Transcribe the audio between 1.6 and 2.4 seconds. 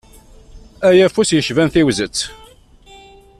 tiwzet.